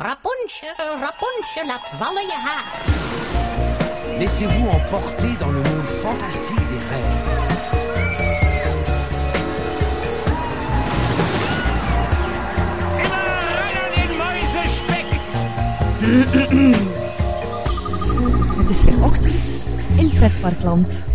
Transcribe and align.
Rapunzel, 0.00 0.76
Rapunzel, 1.00 1.66
laat 1.66 1.90
vallen 1.98 2.22
je 2.22 2.38
haar. 2.46 2.64
Laissez-vous 4.18 4.68
emporter 4.68 5.36
dans 5.40 5.50
le 5.50 5.60
monde 5.62 5.88
fantastique 5.88 6.68
des 6.68 6.78
rêves. 6.90 7.26
Immer 13.04 13.58
an 13.74 13.90
den 13.96 14.16
Mäusespeck! 14.16 15.06
Het 18.58 18.70
is 18.70 18.84
weer 18.84 19.04
ochtend 19.04 19.58
in 19.96 20.10
Pretparkland. 20.14 21.06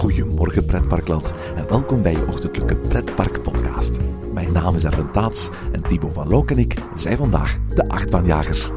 Goedemorgen 0.00 0.64
pretparkland 0.64 1.32
en 1.56 1.68
welkom 1.68 2.02
bij 2.02 2.12
je 2.12 2.26
ochtendelijke 2.26 2.76
pretpark 2.76 3.42
podcast. 3.42 3.98
Mijn 4.32 4.52
naam 4.52 4.74
is 4.74 4.84
Erwin 4.84 5.10
Taats 5.10 5.48
en 5.72 5.82
Thibaut 5.82 6.12
van 6.12 6.28
Look 6.28 6.50
en 6.50 6.58
ik 6.58 6.74
zijn 6.94 7.16
vandaag 7.16 7.58
de 7.74 7.88
achtbaanjagers. 7.88 8.70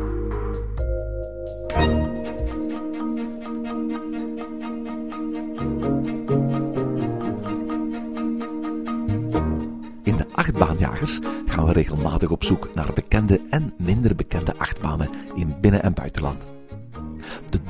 In 10.03 10.15
de 10.15 10.25
achtbaanjagers 10.31 11.19
gaan 11.45 11.65
we 11.65 11.71
regelmatig 11.71 12.29
op 12.29 12.43
zoek 12.43 12.69
naar 12.73 12.93
bekende 12.93 13.42
en 13.50 13.73
minder 13.78 14.15
bekende 14.15 14.57
achtbanen 14.57 15.09
in 15.33 15.55
binnen- 15.61 15.83
en 15.83 15.93
buitenland. 15.93 16.47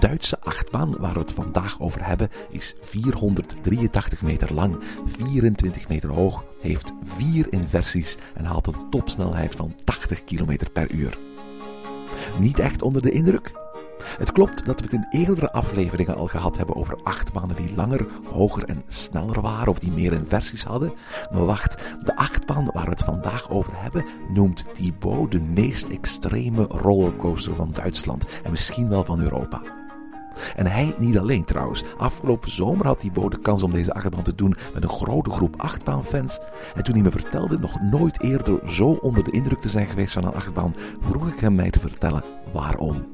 Duitse 0.03 0.39
achtbaan 0.39 0.95
waar 0.99 1.13
we 1.13 1.19
het 1.19 1.31
vandaag 1.31 1.79
over 1.79 2.05
hebben 2.05 2.29
is 2.49 2.75
483 2.81 4.21
meter 4.21 4.53
lang, 4.53 4.77
24 5.05 5.89
meter 5.89 6.09
hoog, 6.09 6.45
heeft 6.61 6.93
vier 7.01 7.47
inversies 7.49 8.17
en 8.33 8.45
haalt 8.45 8.67
een 8.67 8.89
topsnelheid 8.89 9.55
van 9.55 9.75
80 9.83 10.23
km 10.23 10.57
per 10.73 10.91
uur. 10.91 11.17
Niet 12.39 12.59
echt 12.59 12.81
onder 12.81 13.01
de 13.01 13.11
indruk? 13.11 13.51
Het 14.17 14.31
klopt 14.31 14.65
dat 14.65 14.79
we 14.79 14.85
het 14.85 14.93
in 14.93 15.07
eerdere 15.09 15.51
afleveringen 15.51 16.15
al 16.15 16.27
gehad 16.27 16.57
hebben 16.57 16.75
over 16.75 16.95
achtbanen 17.03 17.55
die 17.55 17.75
langer, 17.75 18.07
hoger 18.25 18.63
en 18.63 18.83
sneller 18.87 19.41
waren 19.41 19.67
of 19.67 19.79
die 19.79 19.91
meer 19.91 20.13
inversies 20.13 20.63
hadden. 20.63 20.93
Maar 21.31 21.45
wacht, 21.45 21.83
de 22.03 22.15
achtbaan 22.15 22.69
waar 22.73 22.85
we 22.85 22.89
het 22.89 23.03
vandaag 23.03 23.49
over 23.49 23.81
hebben 23.81 24.05
noemt 24.29 24.65
Thibaut 24.73 25.31
de 25.31 25.41
meest 25.41 25.87
extreme 25.87 26.63
rollercoaster 26.63 27.55
van 27.55 27.71
Duitsland 27.71 28.25
en 28.43 28.51
misschien 28.51 28.89
wel 28.89 29.03
van 29.03 29.21
Europa. 29.21 29.82
En 30.55 30.65
hij 30.65 30.93
niet 30.97 31.17
alleen 31.17 31.45
trouwens. 31.45 31.83
Afgelopen 31.97 32.51
zomer 32.51 32.85
had 32.85 32.99
Thibaut 32.99 33.31
de 33.31 33.39
kans 33.39 33.63
om 33.63 33.71
deze 33.71 33.93
achtbaan 33.93 34.23
te 34.23 34.35
doen 34.35 34.55
met 34.73 34.83
een 34.83 34.89
grote 34.89 35.29
groep 35.29 35.61
achtbaanfans. 35.61 36.39
En 36.75 36.83
toen 36.83 36.93
hij 36.93 37.03
me 37.03 37.11
vertelde 37.11 37.59
nog 37.59 37.81
nooit 37.81 38.21
eerder 38.21 38.71
zo 38.71 38.87
onder 39.01 39.23
de 39.23 39.31
indruk 39.31 39.61
te 39.61 39.69
zijn 39.69 39.85
geweest 39.85 40.13
van 40.13 40.25
een 40.25 40.33
achtbaan, 40.33 40.75
vroeg 41.01 41.27
ik 41.27 41.39
hem 41.39 41.55
mij 41.55 41.69
te 41.69 41.79
vertellen 41.79 42.23
waarom. 42.53 43.05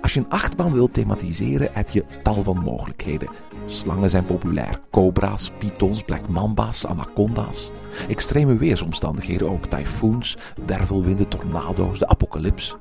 Als 0.00 0.14
je 0.14 0.20
een 0.20 0.28
achtbaan 0.28 0.72
wilt 0.72 0.92
thematiseren, 0.94 1.68
heb 1.72 1.90
je 1.90 2.04
tal 2.22 2.42
van 2.42 2.56
mogelijkheden. 2.56 3.28
Slangen 3.66 4.10
zijn 4.10 4.24
populair, 4.24 4.80
cobra's, 4.90 5.50
pythons, 5.58 6.02
black 6.02 6.28
mamba's, 6.28 6.86
anaconda's. 6.86 7.70
Extreme 8.08 8.56
weersomstandigheden 8.56 9.50
ook, 9.50 9.66
tyfoons, 9.66 10.36
wervelwinden, 10.66 11.28
tornado's, 11.28 11.98
de 11.98 12.08
apocalyps. 12.08 12.76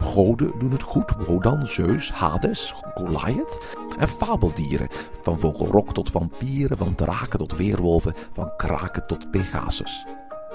Goden 0.00 0.52
doen 0.58 0.70
het 0.70 0.82
goed, 0.82 1.14
Wodan, 1.26 1.66
Zeus, 1.66 2.12
Hades, 2.12 2.74
Goliath. 2.94 3.76
En 3.98 4.08
fabeldieren, 4.08 4.88
van 5.22 5.40
vogelrok 5.40 5.94
tot 5.94 6.10
vampieren, 6.10 6.76
van 6.76 6.94
draken 6.94 7.38
tot 7.38 7.56
weerwolven, 7.56 8.14
van 8.32 8.52
kraken 8.56 9.06
tot 9.06 9.30
Pegasus. 9.30 10.06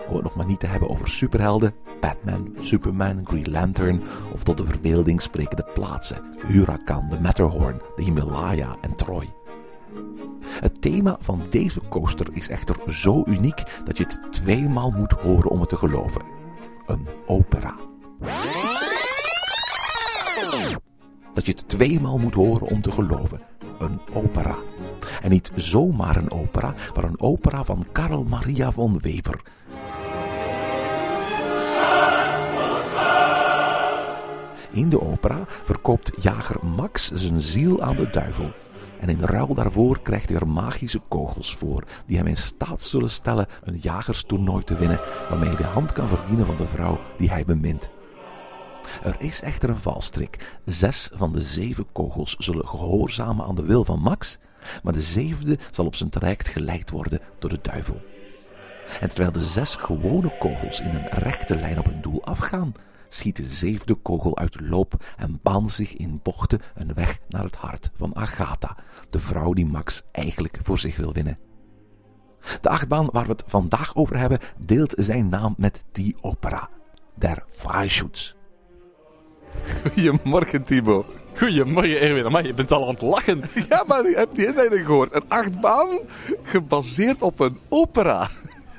Om 0.08 0.16
het 0.16 0.24
nog 0.24 0.36
maar 0.36 0.46
niet 0.46 0.60
te 0.60 0.68
hebben 0.68 0.90
over 0.90 1.08
superhelden, 1.08 1.74
Batman, 2.00 2.56
Superman, 2.60 3.22
Green 3.24 3.52
Lantern 3.52 4.02
of 4.34 4.44
tot 4.44 4.58
de 4.58 4.66
verbeelding 4.66 5.22
sprekende 5.22 5.68
plaatsen, 5.74 6.24
Huracan, 6.46 7.10
de 7.10 7.20
Matterhorn, 7.20 7.82
de 7.96 8.04
Himalaya 8.04 8.76
en 8.82 8.96
Troy. 8.96 9.34
Het 10.60 10.82
thema 10.82 11.18
van 11.20 11.42
deze 11.50 11.82
coaster 11.90 12.28
is 12.34 12.50
echter 12.50 12.76
zo 12.88 13.24
uniek 13.26 13.64
dat 13.86 13.98
je 13.98 14.04
het 14.04 14.20
tweemaal 14.30 14.92
moet 14.92 15.12
horen 15.12 15.50
om 15.50 15.60
het 15.60 15.70
te 15.70 15.78
geloven. 15.78 16.22
Een 16.86 17.08
opera. 17.26 17.76
Dat 21.34 21.46
je 21.46 21.52
het 21.52 21.70
tweemaal 21.70 22.18
moet 22.18 22.34
horen 22.34 22.68
om 22.68 22.82
te 22.82 22.92
geloven. 22.92 23.42
Een 23.80 24.00
opera. 24.14 24.56
En 25.22 25.30
niet 25.30 25.52
zomaar 25.56 26.16
een 26.16 26.32
opera, 26.32 26.74
maar 26.96 27.04
een 27.04 27.20
opera 27.22 27.64
van 27.64 27.86
Karl 27.92 28.24
Maria 28.24 28.72
von 28.72 29.00
Weber. 29.00 29.42
In 34.72 34.90
de 34.90 35.02
opera 35.02 35.44
verkoopt 35.48 36.12
jager 36.22 36.66
Max 36.66 37.12
zijn 37.12 37.42
ziel 37.42 37.82
aan 37.82 37.96
de 37.96 38.10
duivel. 38.10 38.52
En 39.00 39.10
in 39.10 39.20
ruil 39.20 39.54
daarvoor 39.54 40.00
krijgt 40.02 40.30
hij 40.30 40.38
er 40.38 40.48
magische 40.48 41.02
kogels 41.08 41.56
voor, 41.56 41.84
die 42.06 42.18
hem 42.18 42.28
in 42.28 42.38
staat 42.38 42.82
zullen 42.82 43.10
stellen 43.10 43.48
een 43.64 43.78
jagerstoernooi 43.82 44.64
te 44.64 44.78
winnen, 44.78 45.00
waarmee 45.30 45.50
hij 45.50 45.58
de 45.58 45.64
hand 45.64 45.92
kan 45.92 46.08
verdienen 46.08 46.46
van 46.46 46.56
de 46.56 46.68
vrouw 46.68 47.00
die 47.18 47.30
hij 47.30 47.46
bemint. 47.46 47.90
Er 49.04 49.16
is 49.20 49.42
echter 49.42 49.70
een 49.70 49.78
valstrik. 49.78 50.60
Zes 50.66 51.10
van 51.14 51.34
de 51.34 51.42
zeven 51.42 51.92
kogels 51.92 52.36
zullen 52.38 52.68
gehoorzamen 52.68 53.46
aan 53.46 53.56
de 53.56 53.66
wil 53.66 53.86
van 53.86 54.00
Max, 54.00 54.38
maar 54.84 54.94
de 54.94 55.02
zevende 55.02 55.58
zal 55.72 55.86
op 55.86 55.96
zijn 55.96 56.10
traject 56.10 56.48
geleid 56.48 56.90
worden 56.90 57.22
door 57.40 57.50
de 57.50 57.60
duivel. 57.62 58.02
En 59.00 59.10
terwijl 59.10 59.32
de 59.32 59.44
zes 59.44 59.76
gewone 59.76 60.38
kogels 60.38 60.80
in 60.80 60.96
een 60.96 61.08
rechte 61.08 61.56
lijn 61.56 61.80
op 61.80 61.86
hun 61.86 62.02
doel 62.02 62.26
afgaan, 62.26 62.74
schiet 63.10 63.36
de 63.36 63.44
zevende 63.44 63.96
kogel 63.96 64.38
uit 64.38 64.54
de 64.54 64.68
loop 64.68 65.06
en 65.18 65.40
baan 65.44 65.70
zich 65.70 65.94
in 65.94 66.20
bochten 66.24 66.62
een 66.76 66.94
weg 66.94 67.20
naar 67.30 67.44
het 67.44 67.56
hart 67.56 67.92
van 67.96 68.16
Agatha, 68.16 68.76
de 69.10 69.20
vrouw 69.20 69.54
die 69.54 69.66
Max 69.66 70.02
eigenlijk 70.12 70.60
voor 70.62 70.80
zich 70.80 70.98
wil 70.98 71.14
winnen. 71.14 71.40
De 72.62 72.70
achtbaan 72.70 73.10
waar 73.12 73.26
we 73.26 73.32
het 73.32 73.44
vandaag 73.48 73.96
over 73.96 74.18
hebben, 74.18 74.40
deelt 74.58 74.94
zijn 74.98 75.30
naam 75.30 75.54
met 75.58 75.84
die 75.92 76.16
opera, 76.22 76.70
Der 77.16 77.44
Freischutz. 77.48 78.37
Goedemorgen, 79.94 80.64
Thibaut. 80.64 81.06
Goedemorgen 81.36 82.00
Erwin, 82.00 82.26
Amai, 82.26 82.46
je 82.48 82.54
bent 82.54 82.72
al 82.72 82.88
aan 82.88 82.94
het 82.94 83.02
lachen. 83.02 83.44
Ja, 83.70 83.84
maar 83.88 84.10
je 84.10 84.16
hebt 84.16 84.36
die 84.36 84.48
inleiding 84.48 84.86
gehoord. 84.86 85.16
Een 85.16 85.24
achtbaan 85.28 86.00
gebaseerd 86.44 87.22
op 87.22 87.40
een 87.40 87.58
opera. 87.70 88.30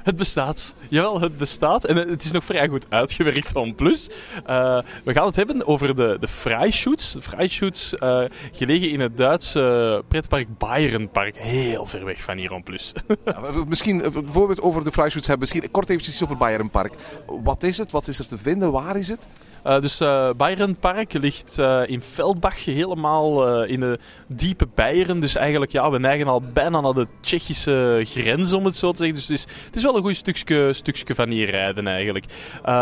Het 0.08 0.16
bestaat. 0.16 0.74
Jawel, 0.88 1.20
het 1.20 1.38
bestaat. 1.38 1.84
En 1.84 1.96
het 1.96 2.24
is 2.24 2.30
nog 2.30 2.44
vrij 2.44 2.68
goed 2.68 2.86
uitgewerkt 2.88 3.52
van 3.52 3.74
Plus. 3.74 4.10
Uh, 4.48 4.78
we 5.04 5.12
gaan 5.12 5.26
het 5.26 5.36
hebben 5.36 5.66
over 5.66 5.96
de, 5.96 6.16
de 6.20 6.28
Freischutz. 6.28 7.12
De 7.12 7.22
Freischutz, 7.22 7.92
uh, 7.92 8.24
gelegen 8.52 8.90
in 8.90 9.00
het 9.00 9.16
Duitse 9.16 10.02
pretpark 10.08 10.58
Bayernpark. 10.58 11.36
Heel 11.36 11.86
ver 11.86 12.04
weg 12.04 12.22
van 12.22 12.36
hier, 12.36 12.62
Plus. 12.64 12.92
Ja, 13.24 13.40
misschien, 13.66 13.98
bijvoorbeeld 14.12 14.60
over 14.60 14.84
de 14.84 14.92
Freischutz 14.92 15.26
hebben. 15.26 15.48
Misschien 15.48 15.70
kort 15.70 15.88
eventjes 15.90 16.22
over 16.22 16.36
Bayernpark. 16.36 16.94
Wat 17.42 17.62
is 17.62 17.78
het? 17.78 17.90
Wat 17.90 18.08
is 18.08 18.18
er 18.18 18.28
te 18.28 18.38
vinden? 18.38 18.72
Waar 18.72 18.96
is 18.96 19.08
het? 19.08 19.26
Uh, 19.66 19.80
dus 19.80 20.00
uh, 20.00 20.30
Bayernpark 20.36 21.12
ligt 21.12 21.58
uh, 21.58 21.80
in 21.86 22.02
Veldbach, 22.02 22.64
helemaal 22.64 23.64
in 23.64 23.80
de 23.80 23.98
diepe 24.26 24.68
Beieren. 24.74 25.20
Dus 25.20 25.34
eigenlijk, 25.34 25.72
ja, 25.72 25.90
we 25.90 25.98
neigen 25.98 26.26
al 26.26 26.42
bijna 26.52 26.80
naar 26.80 26.92
de 26.92 27.06
Tsjechische 27.20 28.02
grens, 28.04 28.52
om 28.52 28.64
het 28.64 28.76
zo 28.76 28.90
te 28.90 28.96
zeggen. 28.96 29.14
Dus 29.14 29.28
het 29.28 29.36
is, 29.36 29.46
het 29.64 29.76
is 29.76 29.82
wel 29.82 29.96
een 29.96 30.02
goed 30.02 30.16
stukje, 30.16 30.72
stukje 30.72 31.14
van 31.14 31.28
hier 31.28 31.50
rijden 31.50 31.86
eigenlijk. 31.86 32.24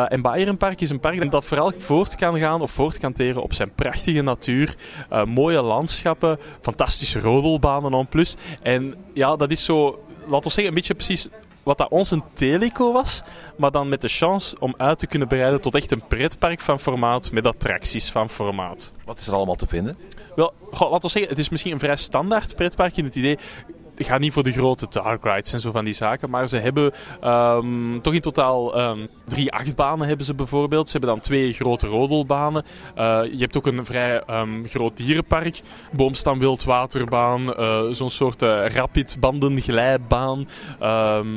en 0.08 0.22
Bayernpark 0.22 0.80
is 0.80 0.90
een 0.90 1.00
park 1.00 1.30
dat 1.30 1.44
vooral 1.44 1.72
voort 1.78 2.14
kan 2.16 2.38
gaan 2.38 2.60
of 2.60 2.70
voort 2.70 2.98
kan 2.98 3.12
teren 3.12 3.42
op 3.42 3.52
zijn 3.52 3.72
prachtige 3.74 4.22
natuur. 4.22 4.74
mooie 5.26 5.62
landschappen, 5.62 6.38
fantastische 6.60 7.20
rodelbanen 7.20 7.92
en 7.92 8.08
plus. 8.08 8.34
En 8.62 8.94
ja, 9.14 9.36
dat 9.36 9.50
is 9.50 9.64
zo, 9.64 10.04
laten 10.26 10.42
we 10.42 10.50
zeggen, 10.50 10.66
een 10.66 10.74
beetje 10.74 10.94
precies 10.94 11.28
wat 11.66 11.78
dat 11.78 11.88
ons 11.90 12.10
een 12.10 12.22
teleco 12.32 12.92
was, 12.92 13.22
maar 13.56 13.70
dan 13.70 13.88
met 13.88 14.00
de 14.00 14.08
chance 14.08 14.56
om 14.58 14.74
uit 14.76 14.98
te 14.98 15.06
kunnen 15.06 15.28
breiden 15.28 15.60
tot 15.60 15.74
echt 15.74 15.90
een 15.90 16.06
pretpark 16.08 16.60
van 16.60 16.80
formaat 16.80 17.32
met 17.32 17.46
attracties 17.46 18.10
van 18.10 18.28
formaat. 18.28 18.92
Wat 19.04 19.18
is 19.18 19.26
er 19.26 19.34
allemaal 19.34 19.54
te 19.54 19.66
vinden? 19.66 19.96
Wel, 20.36 20.52
laten 20.70 21.00
we 21.00 21.08
zeggen, 21.08 21.30
het 21.30 21.38
is 21.38 21.48
misschien 21.48 21.72
een 21.72 21.78
vrij 21.78 21.96
standaard 21.96 22.54
pretpark 22.54 22.96
in 22.96 23.04
het 23.04 23.16
idee 23.16 23.38
gaat 24.04 24.20
niet 24.20 24.32
voor 24.32 24.42
de 24.42 24.50
grote 24.50 24.86
dark 24.90 25.24
rides 25.24 25.52
en 25.52 25.60
zo 25.60 25.70
van 25.70 25.84
die 25.84 25.94
zaken. 25.94 26.30
Maar 26.30 26.48
ze 26.48 26.56
hebben 26.56 26.92
um, 27.24 28.02
toch 28.02 28.14
in 28.14 28.20
totaal 28.20 28.80
um, 28.80 29.08
drie 29.26 29.52
achtbanen 29.52 30.08
hebben 30.08 30.26
ze 30.26 30.34
bijvoorbeeld. 30.34 30.86
Ze 30.88 30.96
hebben 30.96 31.10
dan 31.10 31.20
twee 31.24 31.52
grote 31.52 31.86
rodelbanen. 31.86 32.64
Uh, 32.98 33.20
je 33.30 33.38
hebt 33.38 33.56
ook 33.56 33.66
een 33.66 33.84
vrij 33.84 34.22
um, 34.30 34.68
groot 34.68 34.96
dierenpark. 34.96 35.60
Boomstam 35.92 36.38
wildwaterbaan. 36.38 37.60
Uh, 37.60 37.82
Zo'n 37.90 38.10
soort 38.10 38.42
uh, 38.42 38.66
rapid 38.66 39.16
bandenglijbaan. 39.20 40.48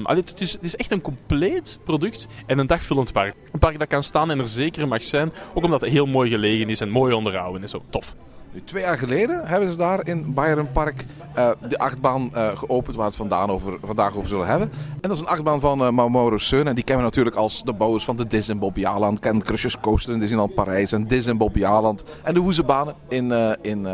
Allee, 0.04 0.24
het, 0.26 0.42
is, 0.42 0.52
het 0.52 0.64
is 0.64 0.76
echt 0.76 0.92
een 0.92 1.02
compleet 1.02 1.80
product 1.84 2.28
en 2.46 2.60
een 2.60 2.68
dagvullend 2.68 3.14
park. 3.14 3.36
Een 3.52 3.60
park 3.60 3.80
dat 3.80 3.88
kan 3.88 4.04
staan 4.04 4.32
en 4.32 4.40
er 4.40 4.48
zeker 4.48 4.88
mag 4.88 5.04
zijn. 5.04 5.32
Ook 5.54 5.64
omdat 5.64 5.82
het 5.82 5.90
heel 5.90 6.06
mooi 6.06 6.30
gelegen 6.30 6.70
is 6.70 6.82
en 6.82 6.90
mooi 6.90 7.14
onderhouden 7.14 7.62
en 7.62 7.70
zo. 7.70 7.82
Tof. 7.90 8.16
Nu, 8.54 8.62
twee 8.64 8.84
jaar 8.84 8.98
geleden 8.98 9.48
hebben 9.48 9.72
ze 9.72 9.78
daar 9.78 10.08
in 10.08 10.34
Bayern 10.34 10.72
Park 10.72 11.06
eh, 11.34 11.50
de 11.68 11.80
achtbaan 11.80 12.34
eh, 12.34 12.58
geopend 12.58 12.96
waar 12.96 13.06
we 13.06 13.12
het 13.12 13.16
over, 13.50 13.78
vandaag 13.84 14.16
over 14.16 14.30
zullen 14.30 14.48
hebben. 14.48 14.72
En 15.02 15.10
dat 15.10 15.12
is 15.12 15.20
een 15.20 15.28
achtbaan 15.28 15.60
van 15.60 15.86
eh 15.86 15.90
Mamoru 15.90 16.40
Sun. 16.40 16.68
En 16.68 16.76
die 16.76 16.84
kennen 16.84 17.06
we 17.06 17.10
natuurlijk 17.10 17.36
als 17.36 17.64
de 17.64 17.74
bouwers 17.74 18.04
van 18.04 18.16
de 18.16 18.28
Dis 18.28 18.50
in 18.50 18.60
Bobby 18.60 18.86
Aland. 18.86 19.20
Ken 19.20 19.44
Coaster 19.80 20.14
in 20.14 20.20
Disneyland 20.20 20.54
Parijs 20.54 20.92
en 20.92 21.08
Dis 21.08 21.28
Aland. 21.66 22.04
En 22.24 22.34
de 22.34 22.40
Hoezebanen 22.40 22.96
in, 23.08 23.34
in. 23.62 23.88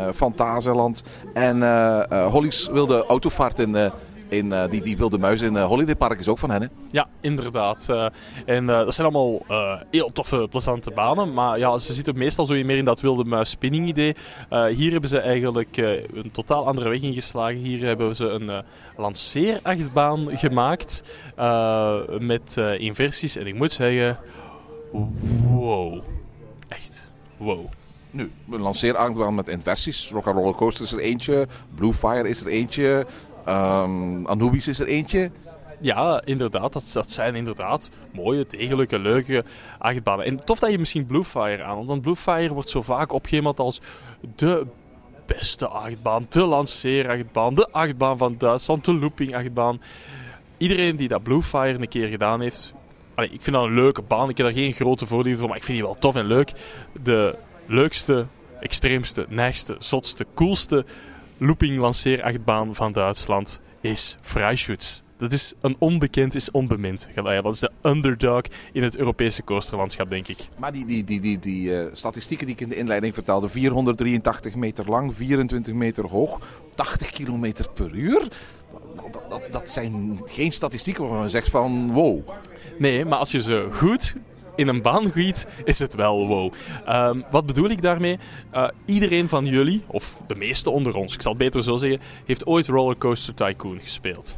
En 1.34 1.62
Holly's 2.22 2.68
wilde 2.72 3.06
autovaart 3.06 3.58
in, 3.58 3.76
in 4.28 4.52
eh, 4.52 4.70
die, 4.70 4.82
die 4.82 4.96
wilde 4.96 5.18
muis 5.18 5.40
in 5.40 5.56
eh, 5.56 5.64
Holiday 5.64 5.96
Park 5.96 6.20
is 6.20 6.28
ook 6.28 6.38
van 6.38 6.50
hen. 6.50 6.62
Hè? 6.62 6.66
Ja, 6.90 7.08
inderdaad. 7.20 7.88
Eh, 7.88 8.06
en 8.44 8.66
dat 8.66 8.94
zijn 8.94 9.06
allemaal 9.06 9.42
heel 9.90 10.12
toffe, 10.12 10.46
plezante 10.50 10.90
banen. 10.90 11.32
Maar 11.32 11.58
ja, 11.58 11.78
ze 11.78 11.92
zitten 11.92 12.18
meestal 12.18 12.46
zo 12.46 12.54
meer 12.54 12.76
in 12.76 12.84
dat 12.84 13.00
wilde 13.00 13.24
muis 13.24 13.50
spinning 13.50 13.88
idee. 13.88 14.14
Hier 14.70 14.92
hebben 14.92 15.10
ze 15.10 15.20
eigenlijk 15.20 15.76
een 15.76 16.30
totaal 16.32 16.66
andere 16.66 16.88
weg 16.88 17.00
ingeslagen. 17.00 17.56
Hier 17.56 17.86
hebben 17.86 18.16
ze 18.16 18.24
een 18.24 18.64
lanceerachtbaan 18.96 20.28
gemaakt 20.38 21.02
met 22.18 22.56
inversies. 22.78 23.36
En 23.36 23.46
ik 23.46 23.54
moet 23.54 23.72
zeggen, 23.72 24.18
wow. 25.48 26.02
Echt, 26.68 27.10
wow. 27.36 27.66
Nu, 28.16 28.30
een 28.50 28.60
lanceerachtbaan 28.60 29.34
met 29.34 29.48
inversies. 29.48 30.10
Rock 30.10 30.24
Roller 30.24 30.54
Coaster 30.54 30.84
is 30.84 30.92
er 30.92 30.98
eentje. 30.98 31.46
Blue 31.74 31.92
Fire 31.92 32.28
is 32.28 32.40
er 32.40 32.46
eentje. 32.46 33.06
Ehm, 33.46 34.26
Anubis 34.26 34.68
is 34.68 34.78
er 34.78 34.86
eentje. 34.86 35.30
Ja, 35.80 36.22
inderdaad. 36.24 36.72
Dat, 36.72 36.90
dat 36.92 37.12
zijn 37.12 37.34
inderdaad 37.34 37.90
mooie, 38.12 38.44
degelijke, 38.48 38.98
leuke 38.98 39.44
achtbanen. 39.78 40.24
En 40.24 40.36
tof 40.44 40.58
dat 40.58 40.70
je 40.70 40.78
misschien 40.78 41.06
Bluefire 41.06 41.62
aan, 41.62 41.86
want 41.86 42.02
Bluefire 42.02 42.54
wordt 42.54 42.70
zo 42.70 42.82
vaak 42.82 43.12
opgehemeld 43.12 43.58
als 43.58 43.80
de 44.34 44.66
beste 45.26 45.66
achtbaan, 45.66 46.26
de 46.28 46.46
lanceerachtbaan, 46.46 47.54
de 47.54 47.68
achtbaan 47.70 48.18
van 48.18 48.34
Duitsland, 48.38 48.84
de 48.84 48.94
looping-achtbaan. 48.94 49.80
Iedereen 50.56 50.96
die 50.96 51.08
dat 51.08 51.22
Bluefire 51.22 51.78
een 51.78 51.88
keer 51.88 52.08
gedaan 52.08 52.40
heeft, 52.40 52.74
ik 53.16 53.40
vind 53.42 53.56
dat 53.56 53.64
een 53.64 53.74
leuke 53.74 54.02
baan. 54.02 54.28
Ik 54.28 54.36
heb 54.36 54.46
daar 54.46 54.56
geen 54.56 54.72
grote 54.72 55.06
voordelen 55.06 55.38
voor, 55.38 55.48
maar 55.48 55.56
ik 55.56 55.64
vind 55.64 55.76
die 55.78 55.86
wel 55.86 55.94
tof 55.94 56.14
en 56.14 56.26
leuk. 56.26 56.52
De 57.02 57.34
leukste, 57.66 58.26
extreemste, 58.60 59.26
neigste, 59.28 59.76
zotste, 59.78 60.26
coolste 60.34 60.84
looping-lanceerachtbaan 61.38 62.74
van 62.74 62.92
Duitsland 62.92 63.60
is 63.80 64.16
Freischütz. 64.20 65.04
Dat 65.18 65.32
is 65.32 65.54
een 65.60 65.76
onbekend, 65.78 66.34
is 66.34 66.50
onbemind. 66.50 67.08
Dat 67.14 67.54
is 67.54 67.58
de 67.58 67.70
underdog 67.82 68.42
in 68.72 68.82
het 68.82 68.96
Europese 68.96 69.44
coasterlandschap, 69.44 70.08
denk 70.08 70.28
ik. 70.28 70.48
Maar 70.58 70.72
die, 70.72 70.86
die, 70.86 71.04
die, 71.04 71.20
die, 71.20 71.38
die 71.38 71.78
eh, 71.78 71.86
statistieken 71.92 72.46
die 72.46 72.54
ik 72.54 72.60
in 72.60 72.68
de 72.68 72.76
inleiding 72.76 73.14
vertelde. 73.14 73.48
483 73.48 74.54
meter 74.54 74.88
lang, 74.88 75.14
24 75.14 75.74
meter 75.74 76.06
hoog, 76.06 76.40
80 76.74 77.10
kilometer 77.10 77.70
per 77.70 77.94
uur. 77.94 78.28
Dat, 79.12 79.24
dat, 79.30 79.48
dat 79.50 79.70
zijn 79.70 80.20
geen 80.24 80.52
statistieken 80.52 81.02
waarvan 81.02 81.22
je 81.22 81.28
zegt 81.28 81.50
van 81.50 81.92
wow. 81.92 82.28
Nee, 82.78 83.04
maar 83.04 83.18
als 83.18 83.30
je 83.30 83.42
ze 83.42 83.68
goed 83.72 84.14
in 84.56 84.68
een 84.68 84.82
baan 84.82 85.10
giet, 85.10 85.46
is 85.64 85.78
het 85.78 85.94
wel 85.94 86.26
wow. 86.26 86.52
Ehm, 86.86 87.20
wat 87.30 87.46
bedoel 87.46 87.68
ik 87.70 87.82
daarmee? 87.82 88.18
Eh, 88.50 88.68
iedereen 88.84 89.28
van 89.28 89.46
jullie, 89.46 89.84
of 89.86 90.20
de 90.26 90.34
meeste 90.34 90.70
onder 90.70 90.94
ons, 90.94 91.14
ik 91.14 91.22
zal 91.22 91.32
het 91.32 91.40
beter 91.40 91.62
zo 91.62 91.76
zeggen, 91.76 92.00
heeft 92.24 92.46
ooit 92.46 92.68
Rollercoaster 92.68 93.34
Tycoon 93.34 93.80
gespeeld. 93.82 94.36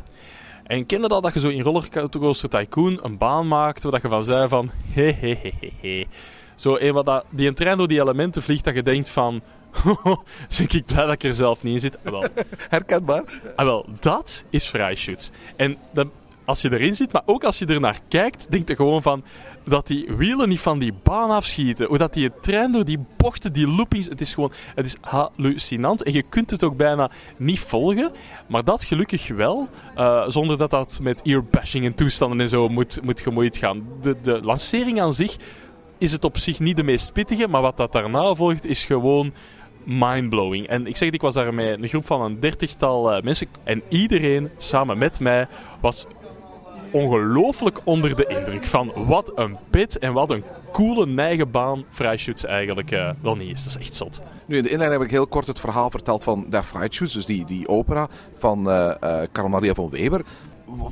En 0.64 0.86
kende 0.86 1.08
dat 1.08 1.22
dat 1.22 1.34
je 1.34 1.40
zo 1.40 1.48
in 1.48 1.62
Rollercoaster 1.62 2.48
Tycoon 2.48 2.98
een 3.02 3.18
baan 3.18 3.48
maakte 3.48 3.90
waar 3.90 4.00
je 4.02 4.08
van 4.08 4.24
zei 4.24 4.48
van 4.48 4.70
hehehehe. 4.92 6.06
Zo 6.54 6.76
een 6.76 6.92
wat 6.92 7.06
dat, 7.06 7.24
die 7.30 7.48
een 7.48 7.54
trein 7.54 7.76
door 7.76 7.88
die 7.88 8.00
elementen 8.00 8.42
vliegt 8.42 8.64
dat 8.64 8.74
je 8.74 8.82
denkt 8.82 9.08
van 9.08 9.42
ben 10.58 10.68
ik 10.68 10.84
blij 10.86 11.04
dat 11.04 11.12
ik 11.12 11.22
er 11.22 11.34
zelf 11.34 11.62
niet 11.62 11.74
in 11.74 11.80
zit. 11.80 11.98
Ah, 12.04 12.10
wel, 12.10 12.24
Herkenbaar. 12.68 13.24
ah, 13.56 13.64
wel 13.64 13.86
dat 14.00 14.44
is 14.50 14.68
Freischütz. 14.76 15.30
En 15.56 15.76
dan, 15.90 16.10
als 16.48 16.60
je 16.60 16.72
erin 16.72 16.94
zit, 16.94 17.12
maar 17.12 17.22
ook 17.24 17.44
als 17.44 17.58
je 17.58 17.66
er 17.66 17.80
naar 17.80 18.00
kijkt, 18.08 18.50
denk 18.50 18.68
je 18.68 18.76
gewoon 18.76 19.02
van 19.02 19.24
dat 19.64 19.86
die 19.86 20.08
wielen 20.16 20.48
niet 20.48 20.60
van 20.60 20.78
die 20.78 20.92
baan 21.02 21.30
afschieten. 21.30 21.86
Hoe 21.86 21.98
dat 21.98 22.12
die 22.12 22.30
trein 22.40 22.72
door 22.72 22.84
die 22.84 22.98
bochten, 23.16 23.52
die 23.52 23.68
loopings, 23.68 24.06
het 24.06 24.20
is 24.20 24.34
gewoon, 24.34 24.52
het 24.74 24.86
is 24.86 24.96
hallucinant. 25.00 26.02
En 26.02 26.12
je 26.12 26.22
kunt 26.22 26.50
het 26.50 26.64
ook 26.64 26.76
bijna 26.76 27.10
niet 27.36 27.60
volgen. 27.60 28.12
Maar 28.46 28.64
dat 28.64 28.84
gelukkig 28.84 29.28
wel, 29.28 29.68
eh, 29.94 30.24
zonder 30.26 30.58
dat 30.58 30.70
dat 30.70 30.98
met 31.02 31.22
earbashing 31.22 31.84
en 31.84 31.94
toestanden 31.94 32.40
en 32.40 32.48
zo 32.48 32.68
moet, 32.68 33.02
moet 33.02 33.20
gemoeid 33.20 33.56
gaan. 33.56 33.82
De, 34.00 34.16
de 34.22 34.40
lancering 34.42 35.00
aan 35.00 35.14
zich 35.14 35.36
is 35.98 36.12
het 36.12 36.24
op 36.24 36.38
zich 36.38 36.58
niet 36.58 36.76
de 36.76 36.82
meest 36.82 37.12
pittige, 37.12 37.48
maar 37.48 37.62
wat 37.62 37.76
dat 37.76 37.92
daarna 37.92 38.34
volgt 38.34 38.66
is 38.66 38.84
gewoon 38.84 39.32
mindblowing. 39.84 40.66
En 40.66 40.86
ik 40.86 40.96
zeg 40.96 41.06
het, 41.06 41.14
ik 41.14 41.20
was 41.20 41.34
daar 41.34 41.54
met 41.54 41.82
een 41.82 41.88
groep 41.88 42.06
van 42.06 42.22
een 42.22 42.40
dertigtal 42.40 43.12
eh, 43.12 43.22
mensen 43.22 43.46
en 43.64 43.82
iedereen 43.88 44.50
samen 44.56 44.98
met 44.98 45.20
mij 45.20 45.48
was 45.80 46.06
ongelooflijk 46.90 47.78
onder 47.84 48.16
de 48.16 48.26
indruk 48.26 48.66
van 48.66 48.92
wat 49.06 49.32
een 49.34 49.56
pit 49.70 49.98
en 49.98 50.12
wat 50.12 50.30
een 50.30 50.44
coole 50.72 51.06
neigenbaan 51.06 51.84
Freischütz 51.88 52.44
eigenlijk 52.44 52.90
eh, 52.90 53.10
wel 53.22 53.36
niet 53.36 53.52
is. 53.52 53.64
Dat 53.64 53.76
is 53.76 53.86
echt 53.86 53.94
zot. 53.94 54.20
Nu, 54.46 54.56
in 54.56 54.62
de 54.62 54.68
inleiding 54.68 55.00
heb 55.00 55.10
ik 55.10 55.16
heel 55.16 55.26
kort 55.26 55.46
het 55.46 55.60
verhaal 55.60 55.90
verteld 55.90 56.22
van 56.24 56.46
Der 56.48 56.64
Freischütz, 56.64 57.12
dus 57.12 57.26
die, 57.26 57.44
die 57.44 57.68
opera 57.68 58.08
van 58.34 58.70
eh, 58.70 59.22
Carl 59.32 59.48
Maria 59.48 59.74
van 59.74 59.90
Weber. 59.90 60.22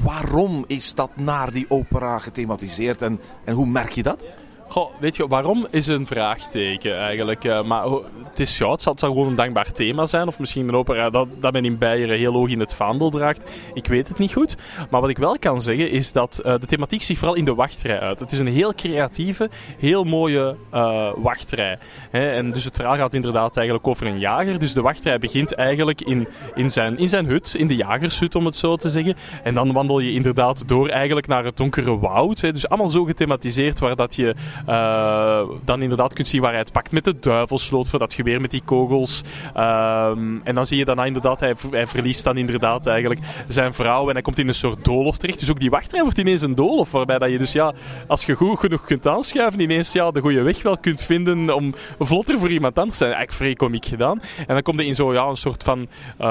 Waarom 0.03 0.65
is 0.67 0.95
dat 0.95 1.11
naar 1.15 1.51
die 1.51 1.67
opera 1.69 2.19
gethematiseerd 2.19 3.03
en, 3.03 3.21
en 3.45 3.55
hoe 3.55 3.67
merk 3.67 3.91
je 3.91 4.03
dat? 4.03 4.27
Goh, 4.69 4.91
weet 5.01 5.17
je, 5.17 5.27
waarom 5.27 5.67
is 5.71 5.87
een 5.87 6.07
vraagteken 6.07 6.99
eigenlijk. 6.99 7.45
eh, 7.45 7.63
maar 7.63 7.85
het 8.29 8.41
is 8.41 8.59
ja, 8.59 8.71
het 8.71 8.83
zal 8.83 8.95
gewoon 8.97 9.27
een 9.27 9.35
dankbaar 9.35 9.73
thema 9.73 10.07
zijn. 10.07 10.27
Of 10.27 10.39
misschien 10.39 10.69
een 10.69 10.75
opera 10.75 11.11
dat, 11.11 11.29
dat 11.41 11.53
men 11.53 11.65
in 11.65 11.79
Beieren 11.79 12.19
heel 12.19 12.33
hoog 12.33 12.49
in 12.49 12.61
het 12.61 12.75
vaandel 12.75 13.11
draagt. 13.11 13.51
Ik 13.75 13.87
weet 13.87 14.09
het 14.09 14.19
niet 14.19 14.33
goed. 14.33 14.57
Maar 14.91 15.01
wat 15.01 15.11
ik 15.11 15.19
wel 15.19 15.39
kan 15.39 15.63
zeggen 15.63 15.91
is 15.91 16.13
dat 16.13 16.39
eh, 16.39 16.55
de 16.61 16.67
thematiek 16.67 17.03
zich 17.03 17.19
vooral 17.19 17.37
in 17.37 17.45
de 17.45 17.55
wachtrij 17.55 18.01
uit. 18.01 18.21
Het 18.21 18.33
is 18.33 18.39
een 18.39 18.47
heel 18.47 18.75
creatieve, 18.75 19.51
heel 19.79 20.05
mooie 20.05 20.57
eh, 20.71 21.09
wachtrij. 21.17 21.79
Hè? 22.11 22.31
En 22.31 22.53
dus 22.53 22.65
het 22.65 22.77
verhaal 22.77 22.97
gaat 22.97 23.15
inderdaad 23.15 23.57
eigenlijk 23.57 23.87
over 23.89 24.07
een 24.07 24.19
jager. 24.19 24.59
Dus 24.59 24.73
de 24.73 24.83
wachtrij 24.83 25.19
begint 25.19 25.55
eigenlijk 25.55 26.01
in, 26.01 26.27
in, 26.55 26.71
zijn, 26.71 26.99
in 26.99 27.09
zijn 27.09 27.27
hut, 27.27 27.55
in 27.55 27.67
de 27.67 27.77
jagershut 27.77 28.35
om 28.35 28.45
het 28.47 28.57
zo 28.57 28.77
te 28.77 28.89
zeggen. 28.89 29.15
En 29.43 29.55
dan 29.55 29.73
wandel 29.73 29.99
je 29.99 30.13
inderdaad 30.13 30.69
door 30.69 30.89
eigenlijk 30.89 31.27
naar 31.27 31.45
het 31.45 31.57
donkere 31.57 31.99
woud. 31.99 32.41
Hè? 32.41 32.53
Dus 32.53 32.69
allemaal 32.69 32.89
zo 32.89 33.05
gethematiseerd 33.05 33.79
waar 33.79 33.97
dat 33.97 34.15
je 34.15 34.35
eh, 34.67 35.43
dan 35.65 35.83
inderdaad 35.83 36.13
kunt 36.13 36.29
zien 36.29 36.41
waar 36.41 36.51
hij 36.51 36.61
het 36.61 36.73
pakt 36.73 36.93
met 36.93 37.05
de 37.05 37.19
duivelsloot 37.19 37.89
voor 37.89 37.99
dat 37.99 38.15
geweer 38.15 38.41
met 38.41 38.51
die 38.51 38.63
kogels. 38.65 39.23
Ehm, 39.55 40.37
en 40.45 40.55
dan 40.55 40.67
zie 40.67 40.79
je 40.79 40.85
daarna 40.85 41.05
inderdaad, 41.05 41.41
hij, 41.41 41.55
hij 41.71 41.87
verliest 41.87 42.25
dan 42.25 42.37
inderdaad 42.37 42.87
eigenlijk 42.87 43.21
zijn 43.49 43.75
vrouw 43.75 44.09
en 44.09 44.13
hij 44.13 44.23
komt 44.23 44.39
in 44.39 44.49
een 44.49 44.55
soort 44.55 44.85
doolhof 44.85 45.19
terecht. 45.19 45.39
Dus 45.39 45.51
ook 45.51 45.61
die 45.61 45.71
wachtrij 45.71 46.03
wordt 46.03 46.19
ineens 46.19 46.43
een 46.43 46.55
doolhof, 46.55 46.91
waarbij 46.91 47.19
dat 47.19 47.31
je 47.31 47.39
dus 47.39 47.53
ja, 47.53 47.73
als 48.07 48.25
je 48.25 48.35
goed 48.35 48.59
genoeg 48.59 48.85
kunt 48.85 49.07
aanschuiven, 49.07 49.61
ineens 49.61 49.93
ja, 49.93 50.11
de 50.11 50.21
goede 50.21 50.43
weg 50.43 50.63
wel 50.63 50.79
kunt 50.79 51.01
vinden 51.01 51.55
om 51.55 51.75
vlotter 51.99 52.39
voor 52.39 52.51
iemand 52.51 52.79
anders 52.79 52.99
te 52.99 53.05
zijn. 53.05 53.17
Eigenlijk 53.17 53.43
vrij 53.43 53.55
komiek 53.55 53.87
gedaan. 53.87 54.21
En 54.39 54.55
dan 54.55 54.63
kom 54.63 54.81
je 54.81 54.87
in 54.87 54.95
zo 54.95 55.13
ja, 55.13 55.25
een 55.25 55.37
soort 55.37 55.63
van 55.63 55.89
eh, 56.17 56.27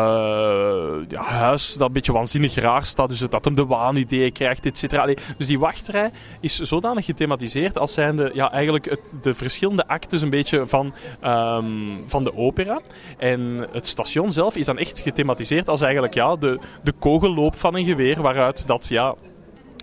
ja, 1.08 1.22
huis 1.22 1.74
dat 1.74 1.88
een 1.88 1.94
beetje 1.94 2.12
waanzinnig 2.12 2.56
raar 2.56 2.84
staat, 2.84 3.10
dus 3.10 3.20
dat 3.20 3.46
hem 3.46 3.56
de 3.56 3.66
waanideeën 3.66 4.32
krijgt, 4.32 4.66
et 4.66 4.78
cetera. 4.78 5.06
Dus 5.38 5.48
die 5.48 5.60
wachtrij 5.60 6.12
is 6.40 6.60
zodanig 6.60 7.06
gethematiseerd 7.06 7.78
als 7.78 7.96
zijnde 8.16 8.36
ja, 8.36 8.52
eigenlijk 8.52 8.86
het, 8.86 9.16
de 9.22 9.36
verschillende 9.36 9.88
actes 9.88 10.22
een 10.22 10.30
beetje 10.30 10.68
van, 10.68 10.94
ehm, 11.20 11.66
van 12.06 12.24
de 12.24 12.36
opera. 12.36 12.82
En 13.18 13.68
het 13.72 13.88
station 13.88 14.32
zelf 14.32 14.56
is 14.56 14.66
dan 14.66 14.78
echt 14.78 15.00
gethematiseerd 15.00 15.70
als 15.70 15.82
eigenlijk 15.82 16.14
ja, 16.14 16.36
de, 16.36 16.60
de 16.84 16.92
kogelloop 16.92 17.56
van 17.56 17.76
een 17.76 17.86
geweer, 17.86 18.22
waaruit 18.22 18.68
dat 18.68 18.88
ja, 18.88 19.16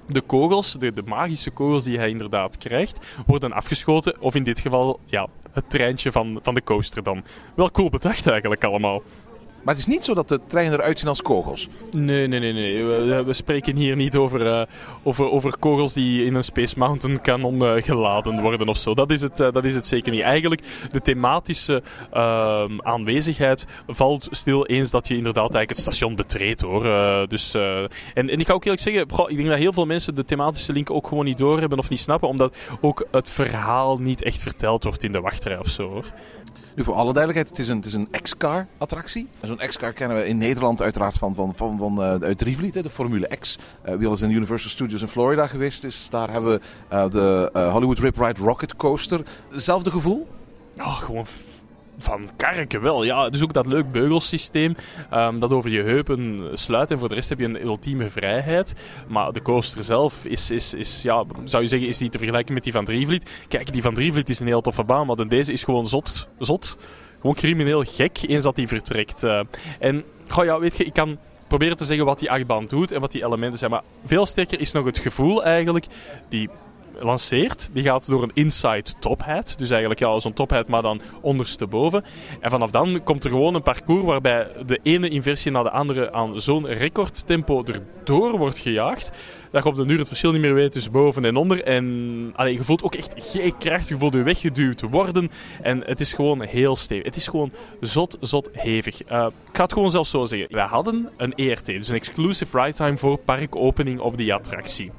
de 0.07 0.21
kogels, 0.21 0.73
de, 0.73 0.93
de 0.93 1.03
magische 1.03 1.51
kogels 1.51 1.85
die 1.85 1.99
hij 1.99 2.09
inderdaad 2.09 2.59
krijgt, 2.59 3.07
worden 3.27 3.53
afgeschoten. 3.53 4.21
Of 4.21 4.35
in 4.35 4.43
dit 4.43 4.61
geval 4.61 5.01
ja, 5.07 5.29
het 5.53 5.71
treintje 5.71 6.13
van, 6.13 6.39
van 6.43 6.55
de 6.55 6.63
coaster 6.63 7.03
dan. 7.03 7.25
Wel 7.55 7.71
cool 7.71 7.91
bedacht 7.91 8.27
eigenlijk 8.27 8.65
allemaal. 8.65 9.03
Maar 9.63 9.75
het 9.75 9.87
is 9.87 9.93
niet 9.93 10.05
zo 10.05 10.15
dat 10.15 10.29
de 10.29 10.41
treinen 10.47 10.79
eruit 10.79 10.99
zien 10.99 11.09
als 11.09 11.23
kogels. 11.23 11.69
Nee, 11.93 12.27
nee, 12.27 12.41
nee. 12.41 12.53
nee. 12.53 12.85
We, 13.25 13.33
spreken 13.33 13.77
hier 13.77 13.97
niet 13.97 14.17
over, 14.17 14.47
eh, 14.47 14.67
over, 15.03 15.31
over 15.31 15.59
kogels 15.59 15.93
die 15.93 16.25
in 16.25 16.35
een 16.35 16.45
Space 16.45 16.79
Mountain 16.79 17.21
kanon 17.21 17.65
eh, 17.65 17.83
geladen 17.83 18.41
worden 18.41 18.69
of 18.69 18.77
zo. 18.77 18.95
Dat 18.95 19.11
is, 19.11 19.23
het, 19.23 19.41
eh, 19.41 19.53
dat 19.53 19.65
is 19.65 19.75
het 19.75 19.87
zeker 19.87 20.13
niet. 20.13 20.21
Eigenlijk, 20.21 20.63
de 20.91 21.01
thematische 21.01 21.83
ehm, 22.13 22.79
aanwezigheid 22.81 23.67
valt 23.87 24.29
stil 24.31 24.67
eens 24.67 24.91
dat 24.91 25.09
je 25.09 25.17
inderdaad 25.17 25.55
eigenlijk 25.55 25.71
het 25.71 25.79
station 25.79 26.15
betreedt 26.15 26.61
hoor. 26.61 26.83
Dus, 27.29 27.55
en, 27.55 27.89
en 28.15 28.41
ik 28.41 28.47
ga 28.47 28.53
ook 28.53 28.65
eerlijk 28.65 28.83
zeggen, 28.83 29.03
ik 29.29 29.37
denk 29.37 29.49
dat 29.49 29.59
heel 29.59 29.73
veel 29.73 29.87
mensen 29.87 30.15
de 30.15 30.25
thematische 30.25 30.73
link 30.73 30.91
ook 30.91 31.07
gewoon 31.07 31.25
niet 31.25 31.39
doorhebben 31.39 31.79
of 31.79 31.89
niet 31.89 32.01
snappen, 32.01 32.29
omdat 32.29 32.57
ook 32.81 33.07
het 33.11 33.29
verhaal 33.29 33.99
niet 33.99 34.23
echt 34.23 34.43
verteld 34.43 34.85
wordt 34.85 35.05
in 35.05 35.13
de 35.13 35.21
wachtrij 35.21 35.59
of 35.59 35.69
zo 35.69 35.89
hoor. 35.89 36.05
Nu, 36.75 36.85
voor 36.85 36.95
alle 36.95 37.13
duidelijkheid, 37.13 37.49
het 37.49 37.85
is 37.87 37.95
een, 37.95 38.03
een 38.03 38.21
X-car 38.23 38.67
attractie. 38.79 39.29
Zo'n 39.43 39.57
X-car 39.57 39.93
kennen 39.93 40.17
we 40.17 40.27
in 40.27 40.39
Nederland 40.39 40.83
uiteraard 40.83 41.15
van, 41.15 41.35
van, 41.35 41.55
van, 41.55 41.79
van 41.79 42.03
eh, 42.03 42.15
uit 42.15 42.41
Rivliet, 42.41 42.83
de 42.83 42.91
Formule 42.91 43.31
X. 43.41 43.59
Eh, 43.83 43.95
wie 43.95 44.07
al 44.07 44.13
eens 44.13 44.23
in 44.23 44.31
Universal 44.31 44.71
Studios 44.71 45.01
in 45.01 45.09
Florida 45.09 45.47
geweest 45.47 45.85
is, 45.85 46.11
daar 46.11 46.31
hebben 46.31 46.53
we 46.53 46.61
eh, 46.89 47.11
de 47.11 47.51
Hollywood 47.73 47.99
Rip 47.99 48.17
Ride 48.17 48.41
Rocket 48.41 48.77
Coaster. 48.77 49.21
Hetzelfde 49.51 49.91
gevoel? 49.91 50.29
Oh, 50.77 50.97
gewoon 50.97 51.27
van 52.03 52.31
karken 52.37 52.83
wel. 52.83 53.05
Ja, 53.05 53.31
dus 53.31 53.43
ook 53.43 53.53
dat 53.53 53.67
leuk 53.67 53.93
beugelsysteem. 53.93 54.75
ehm, 55.11 55.39
dat 55.39 55.53
over 55.53 55.71
je 55.71 55.83
heupen 55.83 56.51
sluit. 56.53 56.91
En 56.91 56.99
voor 56.99 57.09
de 57.09 57.15
rest 57.15 57.29
heb 57.29 57.39
je 57.39 57.45
een 57.45 57.65
ultieme 57.65 58.11
vrijheid. 58.11 58.75
Maar 59.09 59.33
de 59.33 59.43
coaster 59.43 59.83
zelf 59.83 60.25
is, 60.25 60.51
is, 60.51 60.75
is 60.75 61.03
ja, 61.03 61.25
zou 61.45 61.63
je 61.63 61.69
zeggen, 61.69 61.89
is 61.89 61.99
niet 61.99 62.13
te 62.13 62.19
vergelijken 62.19 62.55
met 62.55 62.65
die 62.65 62.73
van 62.73 62.85
Drievliet. 62.85 63.45
Kijk, 63.49 63.73
die 63.73 63.83
van 63.83 63.95
Drievliet 63.95 64.29
is 64.29 64.41
een 64.41 64.47
heel 64.47 64.61
toffe 64.61 64.85
baan. 64.85 65.07
Maar 65.07 65.29
deze 65.29 65.53
is 65.53 65.65
gewoon 65.65 65.87
zot. 65.87 66.29
zot. 66.39 66.77
Gewoon 67.21 67.37
crimineel 67.37 67.85
gek 67.85 68.19
eens 68.23 68.43
dat 68.43 68.57
die 68.57 68.69
vertrekt. 68.69 69.23
Eh, 69.23 69.41
en, 69.79 70.05
goh, 70.29 70.45
ja, 70.45 70.59
weet 70.59 70.77
je, 70.77 70.85
ik 70.85 70.93
kan 70.93 71.19
proberen 71.49 71.77
te 71.77 71.85
zeggen 71.85 72.07
wat 72.07 72.19
die 72.19 72.31
achtbaan 72.31 72.67
doet 72.67 72.93
en 72.93 73.01
wat 73.01 73.13
die 73.13 73.25
elementen 73.25 73.59
zijn. 73.59 73.71
Maar 73.71 73.83
veel 74.05 74.27
sterker 74.27 74.61
is 74.61 74.73
nog 74.73 74.85
het 74.85 74.99
gevoel 74.99 75.45
eigenlijk. 75.45 75.87
Die 76.29 76.49
lanceert, 76.99 77.71
die 77.73 77.83
gaat 77.83 78.07
door 78.07 78.23
een 78.23 78.31
inside 78.35 78.85
top 78.99 79.23
hat. 79.23 79.55
Dus 79.59 79.71
eigenlijk 79.71 80.01
ja, 80.01 80.21
zo'n 80.21 80.33
top 80.33 80.51
hat, 80.51 80.69
maar 80.69 80.83
dan 80.83 81.01
ondersteboven. 81.21 82.05
En 82.41 82.51
vanaf 82.51 82.71
dan 82.71 83.03
komt 83.05 83.25
er 83.25 83.31
gewoon 83.31 83.55
een 83.55 83.63
parcours 83.63 84.05
waarbij 84.05 84.49
de 84.67 84.81
ene 84.83 85.09
inversie 85.09 85.51
naar 85.51 85.65
de 85.65 85.71
andere 85.71 86.13
aan 86.13 86.41
zo'n 86.41 86.67
recordtempo 86.67 87.65
erdoor 87.65 88.39
wordt 88.39 88.59
gejaagd. 88.59 89.13
Dat 89.51 89.63
je 89.63 89.69
op 89.69 89.77
de 89.77 89.85
uur 89.87 89.99
het 89.99 90.09
verschil 90.09 90.33
niet 90.33 90.41
meer 90.41 90.55
weet 90.55 90.73
tussen 90.73 90.93
boven 90.93 91.25
en 91.25 91.37
onder. 91.37 91.65
En 91.65 91.85
je 92.37 92.59
voelt 92.63 92.83
ook 92.83 92.95
echt 92.95 93.15
geen 93.17 93.59
kracht. 93.59 93.89
Je 93.89 93.99
voelt 93.99 94.15
je 94.15 94.23
weggeduwd 94.23 94.81
worden. 94.81 95.31
En 95.63 95.83
het 95.85 96.01
is 96.01 96.13
gewoon 96.13 96.43
heel 96.43 96.77
stevig. 96.77 97.05
Het 97.05 97.17
is 97.17 97.29
gewoon 97.29 97.53
zot, 97.81 98.17
zot 98.21 98.49
hevig. 98.53 99.11
Uh, 99.11 99.27
ik 99.49 99.57
ga 99.57 99.63
het 99.63 99.73
gewoon 99.73 99.91
zelfs 99.91 100.11
zo 100.11 100.25
zeggen. 100.25 100.49
Wij 100.51 100.67
hadden 100.67 101.09
een 101.17 101.35
ERT, 101.35 101.67
dus 101.67 101.89
een 101.89 101.95
exclusive 101.95 102.61
ride 102.61 102.73
time 102.73 102.97
voor 102.97 103.19
parkopening 103.19 104.01
op 104.01 104.17
die 104.17 104.35
attractie. 104.35 104.91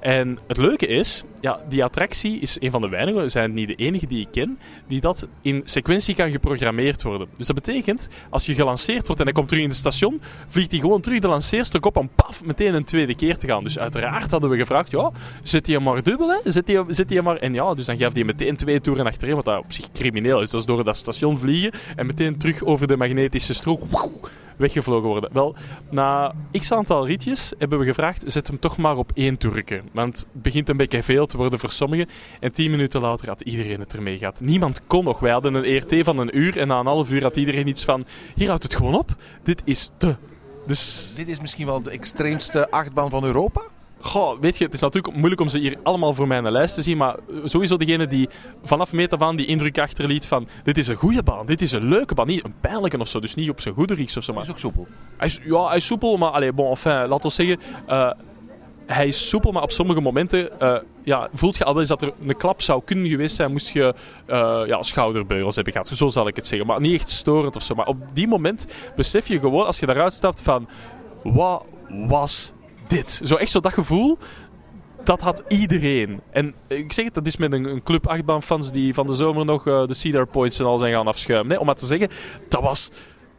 En 0.00 0.38
het 0.46 0.56
leuke 0.56 0.86
is, 0.86 1.24
ja, 1.40 1.60
die 1.68 1.84
attractie 1.84 2.40
is 2.40 2.56
een 2.60 2.70
van 2.70 2.80
de 2.80 2.88
weinigen, 2.88 3.22
we 3.22 3.28
zijn 3.28 3.54
niet 3.54 3.68
de 3.68 3.74
enige 3.74 4.06
die 4.06 4.20
ik 4.20 4.28
ken, 4.30 4.58
die 4.86 5.00
dat 5.00 5.28
in 5.42 5.60
sequentie 5.64 6.14
kan 6.14 6.30
geprogrammeerd 6.30 7.02
worden. 7.02 7.28
Dus 7.36 7.46
dat 7.46 7.56
betekent, 7.56 8.08
als 8.30 8.46
je 8.46 8.54
gelanceerd 8.54 9.06
wordt 9.06 9.20
en 9.20 9.26
hij 9.26 9.34
komt 9.34 9.48
terug 9.48 9.62
in 9.62 9.68
het 9.68 9.78
station, 9.78 10.20
vliegt 10.46 10.70
hij 10.70 10.80
gewoon 10.80 11.00
terug 11.00 11.18
de 11.18 11.28
lanceerstuk 11.28 11.86
op 11.86 11.96
om 11.96 12.10
paf, 12.14 12.44
meteen 12.44 12.74
een 12.74 12.84
tweede 12.84 13.14
keer 13.14 13.36
te 13.36 13.46
gaan. 13.46 13.64
Dus 13.64 13.78
uiteraard 13.78 14.30
hadden 14.30 14.50
we 14.50 14.56
gevraagd, 14.56 14.90
ja, 14.90 15.10
zet 15.42 15.66
hij 15.66 15.78
maar 15.78 16.02
dubbel, 16.02 16.28
hè? 16.28 16.50
Zet 16.50 16.68
hij, 16.68 16.84
zet 16.88 17.10
hij 17.10 17.22
maar... 17.22 17.36
En 17.36 17.54
ja, 17.54 17.74
dus 17.74 17.86
dan 17.86 17.98
gaf 17.98 18.12
hij 18.12 18.24
meteen 18.24 18.56
twee 18.56 18.80
toeren 18.80 19.06
achterin, 19.06 19.34
wat 19.34 19.44
dat 19.44 19.58
op 19.58 19.72
zich 19.72 19.92
crimineel 19.92 20.40
is. 20.40 20.50
Dat 20.50 20.60
is 20.60 20.66
door 20.66 20.84
dat 20.84 20.96
station 20.96 21.38
vliegen 21.38 21.72
en 21.96 22.06
meteen 22.06 22.38
terug 22.38 22.64
over 22.64 22.86
de 22.86 22.96
magnetische 22.96 23.54
strook 23.54 23.82
weggevlogen 24.58 25.08
worden. 25.08 25.30
Wel, 25.32 25.54
na 25.90 26.34
x 26.52 26.72
aantal 26.72 27.06
ritjes 27.06 27.52
hebben 27.58 27.78
we 27.78 27.84
gevraagd, 27.84 28.22
zet 28.26 28.46
hem 28.46 28.58
toch 28.58 28.76
maar 28.76 28.96
op 28.96 29.10
één 29.14 29.36
toerke. 29.36 29.82
Want 29.92 30.18
het 30.32 30.42
begint 30.42 30.68
een 30.68 30.76
beetje 30.76 31.02
veel 31.02 31.26
te 31.26 31.36
worden 31.36 31.58
voor 31.58 31.70
sommigen. 31.70 32.06
En 32.40 32.52
tien 32.52 32.70
minuten 32.70 33.00
later 33.00 33.28
had 33.28 33.40
iedereen 33.40 33.80
het 33.80 33.92
ermee 33.92 34.18
gehad. 34.18 34.40
Niemand 34.40 34.80
kon 34.86 35.04
nog. 35.04 35.20
Wij 35.20 35.32
hadden 35.32 35.54
een 35.54 35.64
ERT 35.64 36.04
van 36.04 36.18
een 36.18 36.38
uur 36.38 36.58
en 36.58 36.68
na 36.68 36.78
een 36.78 36.86
half 36.86 37.10
uur 37.10 37.22
had 37.22 37.36
iedereen 37.36 37.66
iets 37.66 37.84
van, 37.84 38.04
hier 38.34 38.48
houdt 38.48 38.62
het 38.62 38.74
gewoon 38.74 38.94
op. 38.94 39.16
Dit 39.42 39.62
is 39.64 39.90
te... 39.96 40.16
Dus... 40.66 41.12
Dit 41.16 41.28
is 41.28 41.40
misschien 41.40 41.66
wel 41.66 41.82
de 41.82 41.90
extreemste 41.90 42.70
achtbaan 42.70 43.10
van 43.10 43.24
Europa? 43.24 43.62
Goh, 44.00 44.40
weet 44.40 44.58
je, 44.58 44.64
het 44.64 44.74
is 44.74 44.80
natuurlijk 44.80 45.16
moeilijk 45.16 45.40
om 45.40 45.48
ze 45.48 45.58
hier 45.58 45.76
allemaal 45.82 46.14
voor 46.14 46.26
mijn 46.26 46.50
lijst 46.50 46.74
te 46.74 46.82
zien, 46.82 46.96
maar 46.96 47.16
sowieso 47.44 47.76
degene 47.76 48.06
die 48.06 48.28
vanaf 48.64 48.92
meet 48.92 49.12
af 49.12 49.22
aan 49.22 49.36
die 49.36 49.46
indruk 49.46 49.78
achterliet 49.78 50.26
van 50.26 50.48
dit 50.62 50.78
is 50.78 50.88
een 50.88 50.96
goede 50.96 51.22
baan, 51.22 51.46
dit 51.46 51.62
is 51.62 51.72
een 51.72 51.88
leuke 51.88 52.14
baan, 52.14 52.26
niet 52.26 52.44
een 52.44 52.54
pijnlijke 52.60 52.98
of 52.98 53.08
zo, 53.08 53.20
dus 53.20 53.34
niet 53.34 53.50
op 53.50 53.60
zijn 53.60 53.74
goederiks 53.74 54.16
of 54.16 54.24
zo. 54.24 54.32
Maar... 54.32 54.44
Hij 54.44 54.54
is 54.54 54.56
ook 54.56 54.72
soepel. 54.72 54.86
Hij 55.16 55.26
is, 55.26 55.40
ja, 55.44 55.66
hij 55.66 55.76
is 55.76 55.86
soepel, 55.86 56.16
maar 56.16 56.30
allez, 56.30 56.50
bon, 56.54 56.68
enfin, 56.68 57.06
laten 57.06 57.28
we 57.28 57.34
zeggen, 57.34 57.58
uh, 57.88 58.10
hij 58.86 59.06
is 59.06 59.28
soepel, 59.28 59.52
maar 59.52 59.62
op 59.62 59.70
sommige 59.70 60.00
momenten 60.00 60.50
uh, 60.62 60.78
ja, 61.02 61.28
voelt 61.32 61.56
je 61.56 61.64
al 61.64 61.72
wel 61.72 61.80
eens 61.80 61.88
dat 61.88 62.02
er 62.02 62.12
een 62.26 62.36
klap 62.36 62.62
zou 62.62 62.82
kunnen 62.84 63.06
geweest 63.06 63.36
zijn, 63.36 63.50
moest 63.50 63.68
je 63.68 63.94
uh, 64.26 64.62
ja, 64.66 64.82
schouderbeugels 64.82 65.54
hebben 65.54 65.72
gehad. 65.72 65.88
Zo 65.88 66.08
zal 66.08 66.28
ik 66.28 66.36
het 66.36 66.46
zeggen, 66.46 66.66
maar 66.66 66.80
niet 66.80 67.00
echt 67.00 67.10
storend 67.10 67.56
of 67.56 67.62
zo. 67.62 67.74
Maar 67.74 67.86
op 67.86 67.96
die 68.12 68.28
moment 68.28 68.66
besef 68.96 69.28
je 69.28 69.38
gewoon, 69.38 69.66
als 69.66 69.78
je 69.78 69.86
daaruit 69.86 70.12
stapt, 70.12 70.40
van 70.40 70.68
wat 71.22 71.64
was 71.88 72.52
dit. 72.88 73.20
Zo 73.24 73.34
echt 73.34 73.50
zo 73.50 73.60
dat 73.60 73.72
gevoel. 73.72 74.18
Dat 75.04 75.20
had 75.20 75.42
iedereen. 75.48 76.20
En 76.30 76.54
ik 76.66 76.92
zeg 76.92 77.04
het, 77.04 77.14
dat 77.14 77.26
is 77.26 77.36
met 77.36 77.52
een, 77.52 77.64
een 77.64 77.82
club 77.82 78.06
achtbaanfans 78.06 78.72
die 78.72 78.94
van 78.94 79.06
de 79.06 79.14
zomer 79.14 79.44
nog 79.44 79.66
uh, 79.66 79.86
de 79.86 79.94
Cedar 79.94 80.26
Points 80.26 80.58
en 80.58 80.64
al 80.64 80.78
zijn 80.78 80.92
gaan 80.92 81.06
afschuimen. 81.06 81.48
Nee, 81.48 81.60
om 81.60 81.66
maar 81.66 81.74
te 81.74 81.86
zeggen, 81.86 82.08
dat 82.48 82.62
was, 82.62 82.90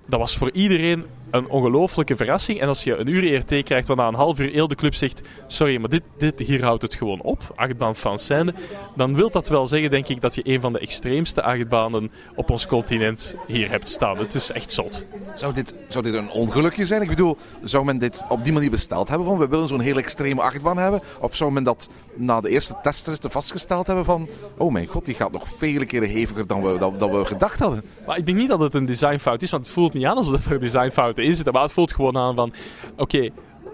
dat 0.06 0.20
was 0.20 0.38
voor 0.38 0.51
iedereen 0.51 1.06
een 1.31 1.50
ongelooflijke 1.50 2.15
verrassing. 2.15 2.59
En 2.59 2.67
als 2.67 2.83
je 2.83 2.95
een 2.95 3.07
uur 3.07 3.33
ERT 3.33 3.63
krijgt, 3.63 3.88
waarna 3.88 4.07
een 4.07 4.13
half 4.13 4.39
uur 4.39 4.51
heel 4.51 4.67
de 4.67 4.75
club 4.75 4.95
zegt: 4.95 5.21
Sorry, 5.48 5.77
maar 5.79 5.89
dit, 5.89 6.03
dit, 6.17 6.39
hier 6.39 6.63
houdt 6.63 6.81
het 6.81 6.95
gewoon 6.95 7.21
op. 7.21 7.53
Achtbaanfans 7.55 8.25
zijnde. 8.25 8.53
Dan 8.95 9.15
wil 9.15 9.29
dat 9.29 9.48
wel 9.48 9.65
zeggen, 9.65 9.89
denk 9.89 10.07
ik, 10.07 10.21
dat 10.21 10.36
je 10.36 10.41
een 10.43 10.62
van 10.62 10.74
de 10.74 10.79
extreemste 10.79 11.41
achtbanen 11.41 12.12
op 12.36 12.50
ons 12.50 12.67
continent 12.67 13.36
hier 13.48 13.69
hebt 13.69 13.89
staan. 13.89 14.17
Het 14.17 14.33
is 14.33 14.51
echt 14.51 14.71
zot. 14.71 15.05
Zou 15.36 15.53
dit, 15.53 15.74
zou 15.88 16.03
dit 16.03 16.13
een 16.13 16.31
ongelukje 16.31 16.86
zijn? 16.86 17.01
Ik 17.01 17.09
bedoel, 17.09 17.38
zou 17.63 17.86
men 17.86 17.98
dit 17.98 18.21
op 18.29 18.43
die 18.43 18.53
manier 18.53 18.69
besteld 18.69 19.07
hebben? 19.09 19.27
Van 19.27 19.38
we 19.38 19.48
willen 19.48 19.67
zo'n 19.67 19.79
heel 19.79 19.98
extreme 19.98 20.41
achtbaan 20.41 20.77
hebben? 20.77 21.01
Of 21.19 21.36
zou 21.36 21.51
men 21.51 21.63
dat 21.63 21.89
na 22.15 22.41
de 22.41 22.50
eerste 22.50 22.75
testtesten 22.81 23.31
vastgesteld 23.31 23.88
hebben 23.88 24.05
van: 24.05 24.29
Oh 24.57 24.71
mijn 24.71 24.88
god, 24.88 25.05
die 25.05 25.15
gaat 25.15 25.31
nog 25.31 25.48
vele 25.57 25.86
keren 25.86 26.09
heviger 26.09 26.48
dan 26.48 26.62
we, 26.62 26.77
dan, 26.77 26.98
dan 26.98 27.12
we 27.12 27.25
gedacht 27.25 27.59
hadden? 27.59 27.83
Maar 28.07 28.17
ik 28.17 28.25
denk 28.25 28.38
niet 28.38 28.50
dat 28.50 28.59
het 28.59 28.74
een 28.74 28.86
designfout 28.86 29.41
is, 29.41 29.50
want 29.50 29.65
het 29.65 29.74
voelt 29.74 29.93
niet 29.93 30.05
aan 30.05 30.17
alsof 30.17 30.50
er 30.50 30.59
designfouten 30.59 31.18
in 31.18 31.18
zitten. 31.25 31.53
Maar 31.53 31.61
het 31.61 31.71
voelt 31.71 31.93
gewoon 31.93 32.17
aan 32.17 32.35
van: 32.35 32.53
oké, 32.97 33.29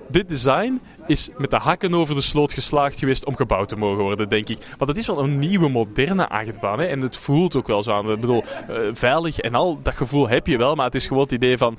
dit 0.07 0.29
design 0.29 0.81
is 1.07 1.29
met 1.37 1.49
de 1.49 1.57
hakken 1.57 1.93
over 1.93 2.15
de 2.15 2.21
sloot 2.21 2.53
geslaagd 2.53 2.99
geweest 2.99 3.25
om 3.25 3.35
gebouwd 3.35 3.69
te 3.69 3.75
mogen 3.75 4.03
worden, 4.03 4.29
denk 4.29 4.49
ik. 4.49 4.57
Want 4.77 4.89
het 4.89 4.99
is 4.99 5.07
wel 5.07 5.19
een 5.19 5.39
nieuwe, 5.39 5.69
moderne 5.69 6.29
achtbaan. 6.29 6.79
Hè? 6.79 6.85
En 6.85 7.01
het 7.01 7.17
voelt 7.17 7.55
ook 7.55 7.67
wel 7.67 7.83
zo 7.83 7.91
aan. 7.91 8.11
Ik 8.11 8.19
bedoel, 8.19 8.43
uh, 8.69 8.77
veilig 8.91 9.39
en 9.39 9.55
al, 9.55 9.79
dat 9.83 9.95
gevoel 9.95 10.27
heb 10.27 10.47
je 10.47 10.57
wel. 10.57 10.75
Maar 10.75 10.85
het 10.85 10.95
is 10.95 11.07
gewoon 11.07 11.23
het 11.23 11.31
idee 11.31 11.57
van... 11.57 11.77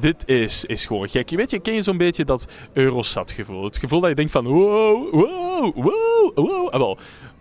Dit 0.00 0.28
is, 0.28 0.64
is 0.64 0.86
gewoon 0.86 1.08
gek. 1.08 1.30
Je 1.30 1.36
weet, 1.36 1.50
je 1.50 1.58
ken 1.58 1.74
je 1.74 1.82
zo'n 1.82 1.96
beetje 1.96 2.24
dat 2.24 2.46
Eurostat-gevoel. 2.72 3.64
Het 3.64 3.76
gevoel 3.76 4.00
dat 4.00 4.08
je 4.08 4.14
denkt 4.14 4.32
van... 4.32 4.46
Wow, 4.46 5.12
wow, 5.12 5.74
wow, 5.74 6.34
wow. 6.34 6.68
En 6.74 6.78
wel, 6.78 6.98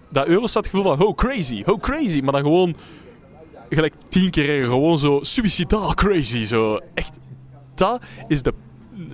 dat 0.10 0.28
Eurostat-gevoel 0.28 0.84
van... 0.84 1.06
Oh, 1.06 1.16
crazy, 1.16 1.64
oh, 1.66 1.80
crazy. 1.80 2.20
Maar 2.20 2.32
dan 2.32 2.42
gewoon... 2.42 2.76
Gelijk 3.70 3.94
tien 4.08 4.30
keer 4.30 4.66
gewoon 4.66 5.00
zo 5.00 5.20
suicidaal 5.22 5.94
crazy. 5.94 6.46
Zo 6.46 6.80
echt... 6.94 7.18
Dat 7.80 8.02
is 8.28 8.42
de... 8.42 8.54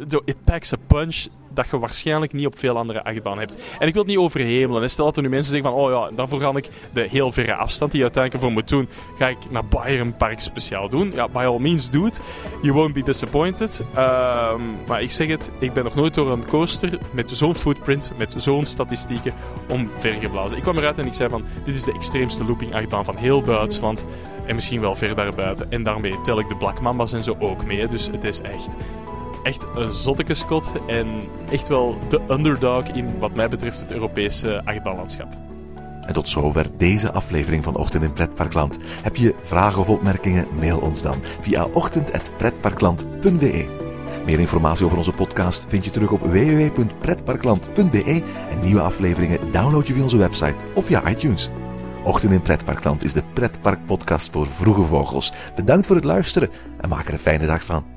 Zo, 0.10 0.22
it 0.26 0.38
packs 0.44 0.74
a 0.74 0.78
punch 0.88 1.26
dat 1.56 1.70
je 1.70 1.80
waarschijnlijk 1.80 2.34
niet 2.34 2.46
op 2.46 2.58
veel 2.58 2.78
andere 2.78 3.04
achtbanen 3.04 3.40
hebt. 3.40 3.76
En 3.80 3.88
ik 3.88 3.94
wil 3.94 4.02
het 4.02 4.12
niet 4.12 4.20
overhemelen. 4.20 4.90
Stel 4.90 5.06
dat 5.06 5.18
er 5.18 5.24
nu 5.24 5.30
mensen 5.30 5.52
zeggen 5.54 5.72
van, 5.72 5.80
oh 5.80 5.92
ja, 5.92 6.16
daarvoor 6.16 6.40
ga 6.40 6.56
ik 6.56 6.70
de 6.94 7.08
heel 7.10 7.32
verre 7.32 7.56
afstand 7.56 7.92
die 7.92 8.00
je 8.00 8.06
uiteindelijk 8.06 8.44
ervoor 8.44 8.62
moet 8.62 8.70
doen, 8.70 8.90
ga 9.18 9.28
ik 9.28 9.38
naar 9.50 9.66
Bayern 9.66 10.16
Park 10.16 10.40
speciaal 10.40 10.90
doen. 10.90 11.12
Ja, 11.14 11.28
by 11.28 11.40
all 11.40 11.60
means, 11.60 11.90
do 11.90 12.06
it. 12.06 12.22
You 12.62 12.74
won't 12.74 12.94
be 12.94 13.04
disappointed. 13.04 13.84
Um, 13.98 14.76
maar 14.88 15.02
ik 15.02 15.12
zeg 15.12 15.28
het, 15.28 15.52
ik 15.60 15.74
ben 15.74 15.84
nog 15.84 15.96
nooit 15.96 16.14
door 16.14 16.32
een 16.32 16.48
coaster 16.48 17.00
met 17.12 17.32
zo'n 17.32 17.56
footprint, 17.56 18.12
met 18.18 18.34
zo'n 18.38 18.66
statistieken, 18.66 19.34
omvergeblazen. 19.70 20.58
Ik 20.58 20.64
kwam 20.64 20.78
eruit 20.78 20.98
en 20.98 21.06
ik 21.06 21.14
zei 21.14 21.30
van, 21.30 21.44
dit 21.66 21.76
is 21.76 21.84
de 21.84 21.94
extreemste 21.94 22.46
looping 22.46 22.74
achtbaan 22.74 23.06
van 23.06 23.16
heel 23.16 23.44
Duitsland. 23.44 24.06
En 24.46 24.56
misschien 24.56 24.82
wel 24.82 24.96
ver 24.96 25.16
daarbuiten. 25.16 25.72
En 25.72 25.84
daarmee 25.84 26.22
tel 26.22 26.40
ik 26.40 26.48
de 26.48 26.56
Black 26.56 26.82
Mambas 26.82 27.14
en 27.14 27.24
zo 27.24 27.36
ook 27.40 27.66
mee. 27.66 27.88
Dus 27.88 28.08
het 28.12 28.24
is 28.24 28.42
echt 28.42 28.76
echt 29.46 29.66
een 29.76 29.92
zottekeskot 29.92 30.72
en 30.88 31.08
echt 31.52 31.68
wel 31.68 31.98
de 32.10 32.22
underdog 32.30 32.88
in 32.88 33.20
wat 33.20 33.36
mij 33.36 33.50
betreft 33.50 33.80
het 33.80 33.92
Europese 33.92 34.62
achtbaanlandschap. 34.64 35.28
En 36.02 36.14
tot 36.14 36.30
zover 36.30 36.66
deze 36.78 37.12
aflevering 37.12 37.64
van 37.64 37.76
Ochtend 37.76 38.04
in 38.04 38.14
Pretparkland. 38.14 38.78
Heb 39.02 39.16
je 39.16 39.36
vragen 39.40 39.82
of 39.82 39.90
opmerkingen? 39.90 40.48
Mail 40.60 40.80
ons 40.80 41.02
dan 41.02 41.18
via 41.42 41.68
ochtend.pretparkland.be. 41.74 43.84
Meer 44.26 44.40
informatie 44.40 44.86
over 44.86 44.98
onze 44.98 45.12
podcast 45.12 45.66
vind 45.68 45.86
je 45.86 45.92
terug 45.92 46.12
op 46.12 46.22
www.pretparkland.be 46.22 48.24
en 48.50 48.60
nieuwe 48.60 48.82
afleveringen 48.82 49.52
download 49.52 49.88
je 49.88 49.94
via 49.94 50.04
onze 50.04 50.18
website 50.18 50.66
of 50.76 50.86
via 50.86 51.10
iTunes. 51.10 51.50
Ochtend 52.04 52.32
in 52.32 52.42
Pretparkland 52.42 53.04
is 53.04 53.14
de 53.14 53.24
pretparkpodcast 53.34 54.32
voor 54.32 54.48
vroege 54.48 54.84
vogels. 54.84 55.34
Bedankt 55.56 55.88
voor 55.88 55.96
het 55.96 56.06
luisteren 56.06 56.50
en 56.82 56.90
maak 56.90 57.08
er 57.08 57.14
een 57.14 57.20
fijne 57.20 57.46
dag 57.46 57.64
van. 57.64 57.95